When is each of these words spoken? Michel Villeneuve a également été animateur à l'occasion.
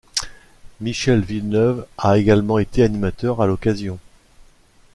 Michel 0.79 1.19
Villeneuve 1.21 1.85
a 1.99 2.17
également 2.17 2.57
été 2.57 2.81
animateur 2.81 3.39
à 3.39 3.45
l'occasion. 3.45 3.99